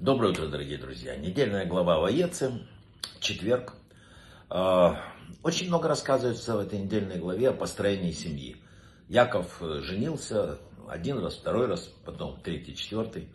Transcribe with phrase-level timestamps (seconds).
[0.00, 1.16] Доброе утро, дорогие друзья.
[1.16, 2.52] Недельная глава Воецы,
[3.18, 3.72] четверг.
[4.48, 5.02] А,
[5.42, 8.56] очень много рассказывается в этой недельной главе о построении семьи.
[9.08, 13.28] Яков э, женился один раз, второй раз, потом третий, четвертый.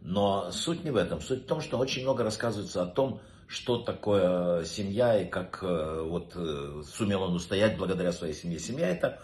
[0.00, 1.20] Но суть не в этом.
[1.20, 6.02] Суть в том, что очень много рассказывается о том, что такое семья и как э,
[6.08, 8.58] вот э, сумел он устоять благодаря своей семье.
[8.58, 9.20] Семья это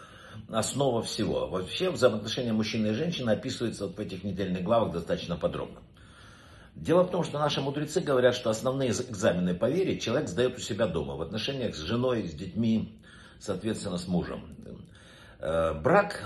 [0.50, 1.48] основа всего.
[1.48, 5.80] Вообще взаимоотношения мужчины и женщины описываются вот в этих недельных главах достаточно подробно.
[6.87, 10.61] Дело в том, что наши мудрецы говорят, что основные экзамены по вере человек сдает у
[10.61, 12.96] себя дома, в отношениях с женой, с детьми,
[13.40, 14.57] соответственно, с мужем.
[15.40, 16.22] Э, брак,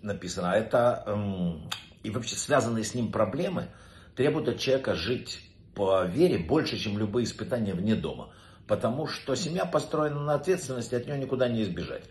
[0.00, 1.68] написано, это эм,
[2.04, 3.66] и вообще связанные с ним проблемы
[4.14, 5.40] требуют от человека жить
[5.74, 8.32] по вере больше, чем любые испытания вне дома.
[8.68, 12.04] Потому что семья построена на ответственности, от нее никуда не избежать.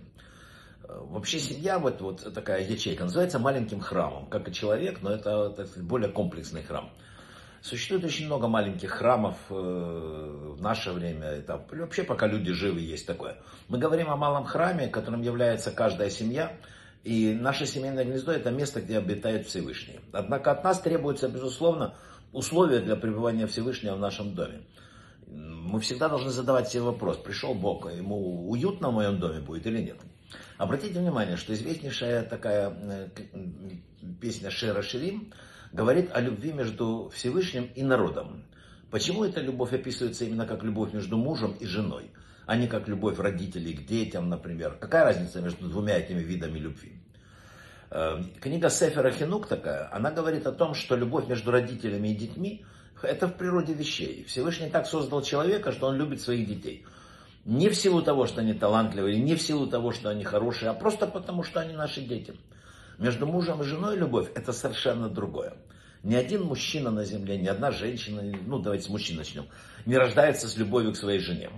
[0.84, 5.54] Э, вообще семья, вот, вот такая ячейка, называется маленьким храмом, как и человек, но это
[5.54, 6.92] сказать, более комплексный храм.
[7.64, 11.28] Существует очень много маленьких храмов э, в наше время.
[11.28, 13.38] Это, вообще, пока люди живы, есть такое.
[13.70, 16.52] Мы говорим о малом храме, которым является каждая семья.
[17.06, 20.02] И наше семейное гнездо это место, где обитает Всевышний.
[20.12, 21.96] Однако от нас требуется, безусловно,
[22.34, 24.64] условия для пребывания Всевышнего в нашем доме.
[25.26, 29.80] Мы всегда должны задавать себе вопрос, пришел Бог, ему уютно в моем доме будет или
[29.82, 30.00] нет.
[30.58, 33.10] Обратите внимание, что известнейшая такая э,
[34.20, 35.32] песня Шера Ширим,
[35.74, 38.46] говорит о любви между Всевышним и народом.
[38.92, 42.12] Почему эта любовь описывается именно как любовь между мужем и женой,
[42.46, 44.78] а не как любовь родителей к детям, например?
[44.80, 46.94] Какая разница между двумя этими видами любви?
[47.90, 52.64] Э, книга Сефера Хинук такая, она говорит о том, что любовь между родителями и детьми–
[53.02, 54.24] это в природе вещей.
[54.28, 56.86] Всевышний так создал человека, что он любит своих детей.
[57.46, 60.74] Не в силу того, что они талантливые, не в силу того, что они хорошие, а
[60.74, 62.36] просто потому, что они наши дети.
[63.04, 65.58] Между мужем и женой любовь– это совершенно другое.
[66.04, 69.48] Ни один мужчина на земле, ни одна женщина, ну давайте с мужчин начнем,
[69.86, 71.50] не рождается с любовью к своей жене.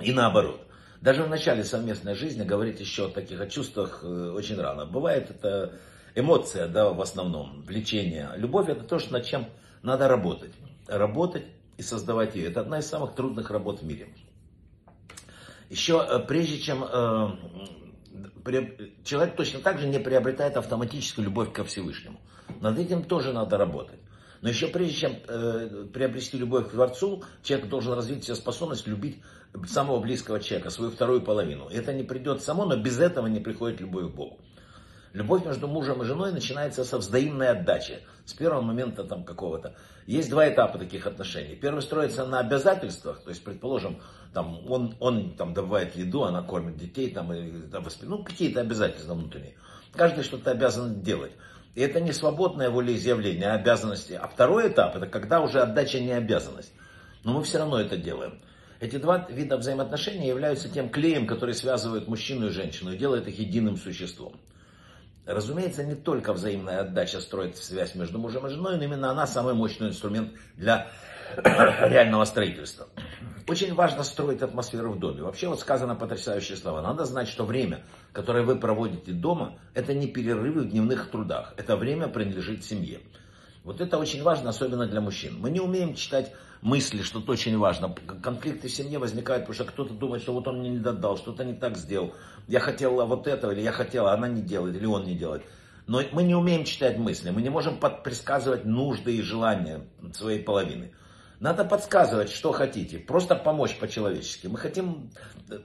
[0.00, 0.60] И наоборот.
[1.00, 4.86] Даже в начале совместной жизни говорить еще о таких о чувствах э, очень рано.
[4.86, 5.74] Бывает это
[6.16, 8.30] эмоция, да, в основном, влечение.
[8.34, 9.46] Любовь это то, что над чем
[9.82, 10.54] надо работать.
[10.88, 11.44] Работать
[11.76, 12.48] и создавать ее.
[12.48, 14.08] Это одна из самых трудных работ в мире.
[15.70, 17.28] Еще э, прежде чем э,
[19.04, 22.20] человек точно так же не приобретает автоматическую любовь ко Всевышнему.
[22.60, 23.98] Над этим тоже надо работать.
[24.42, 29.22] Но еще прежде чем э, приобрести любовь к Творцу, человек должен развить себе способность любить
[29.66, 31.68] самого близкого человека, свою вторую половину.
[31.68, 34.38] Это не придет само, но без этого не приходит любовь к Богу.
[35.14, 39.76] Любовь между мужем и женой начинается со взаимной отдачи, с первого момента там какого-то.
[40.08, 41.54] Есть два этапа таких отношений.
[41.54, 44.00] Первый строится на обязательствах, то есть, предположим,
[44.32, 49.14] там, он, он там добывает еду, она кормит детей, там, и, там, ну, какие-то обязательства
[49.14, 49.54] внутренние.
[49.92, 51.30] Каждый что-то обязан делать.
[51.76, 54.14] И это не свободное волеизъявление, а обязанности.
[54.14, 56.72] А второй этап, это когда уже отдача не обязанность.
[57.22, 58.40] Но мы все равно это делаем.
[58.80, 63.38] Эти два вида взаимоотношений являются тем клеем, который связывает мужчину и женщину и делает их
[63.38, 64.34] единым существом.
[65.26, 69.54] Разумеется, не только взаимная отдача строит связь между мужем и женой, но именно она самый
[69.54, 70.88] мощный инструмент для
[71.36, 72.88] реального строительства.
[73.46, 75.22] Очень важно строить атмосферу в доме.
[75.22, 76.82] Вообще вот сказано потрясающие слова.
[76.82, 81.54] Надо знать, что время, которое вы проводите дома, это не перерывы в дневных трудах.
[81.56, 83.00] Это время принадлежит семье.
[83.64, 85.40] Вот это очень важно, особенно для мужчин.
[85.40, 87.94] Мы не умеем читать мысли, что это очень важно.
[88.22, 91.44] Конфликты в семье возникают, потому что кто-то думает, что вот он мне не додал, что-то
[91.44, 92.12] не так сделал.
[92.46, 95.44] Я хотела вот этого, или я хотела, она не делает, или он не делает.
[95.86, 100.92] Но мы не умеем читать мысли, мы не можем предсказывать нужды и желания своей половины.
[101.40, 104.46] Надо подсказывать, что хотите, просто помочь по-человечески.
[104.46, 105.10] Мы хотим,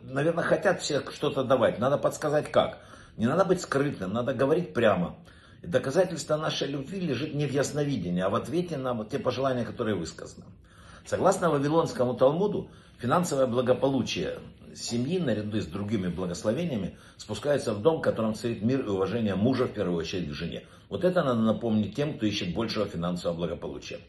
[0.04, 2.80] наверное, хотят все что-то давать, надо подсказать как.
[3.18, 5.18] Не надо быть скрытным, надо говорить прямо.
[5.62, 10.46] Доказательство нашей любви лежит не в ясновидении, а в ответе на те пожелания, которые высказаны.
[11.06, 14.40] Согласно Вавилонскому Талмуду, финансовое благополучие
[14.76, 19.66] семьи, наряду с другими благословениями, спускается в дом, в котором царит мир и уважение мужа,
[19.66, 20.64] в первую очередь, к жене.
[20.90, 24.00] Вот это надо напомнить тем, кто ищет большего финансового благополучия.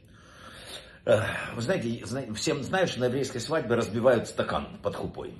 [1.04, 2.04] Вы знаете,
[2.34, 5.34] всем что на еврейской свадьбе разбивают стакан под хупой.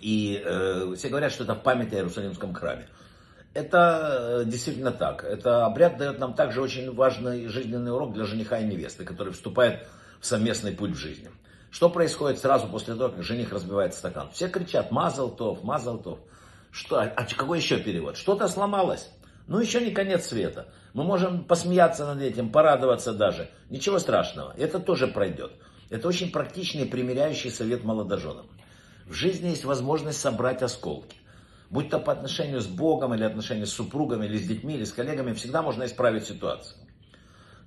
[0.00, 2.86] И э, все говорят, что это память о Иерусалимском храме.
[3.58, 5.24] Это э, действительно так.
[5.24, 9.84] Это обряд дает нам также очень важный жизненный урок для жениха и невесты, который вступает
[10.20, 11.28] в совместный путь в жизни.
[11.72, 14.30] Что происходит сразу после того, как жених разбивает стакан?
[14.32, 16.20] Все кричат «Мазал тов, мазал тов».
[16.70, 18.16] Что, а какой еще перевод?
[18.16, 19.10] Что-то сломалось.
[19.48, 20.68] Ну, еще не конец света.
[20.94, 23.50] Мы можем посмеяться над этим, порадоваться даже.
[23.70, 25.50] Ничего страшного, это тоже пройдет.
[25.90, 28.46] Это очень практичный примиряющий совет молодоженам.
[29.04, 31.16] В жизни есть возможность собрать осколки.
[31.70, 34.92] Будь то по отношению с Богом, или отношению с супругами, или с детьми, или с
[34.92, 36.78] коллегами, всегда можно исправить ситуацию.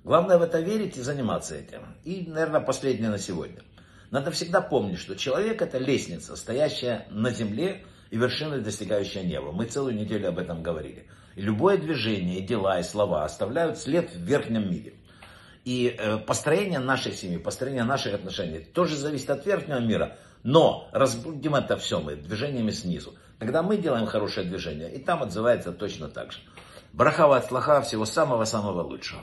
[0.04, 1.82] Главное в это верить и заниматься этим.
[2.02, 3.62] И, наверное, последнее на сегодня.
[4.10, 9.52] Надо всегда помнить, что человек это лестница, стоящая на земле и вершиной достигающая неба.
[9.52, 11.06] Мы целую неделю об этом говорили.
[11.36, 14.94] И любое движение, и дела, и слова оставляют след в верхнем мире.
[15.64, 20.18] И э, построение нашей семьи, построение наших отношений тоже зависит от верхнего мира.
[20.42, 23.14] Но разбудим это все мы движениями снизу.
[23.42, 26.38] Когда мы делаем хорошее движение, и там отзывается точно так же.
[26.92, 29.20] Брахава от слаха, всего самого-самого лучшего.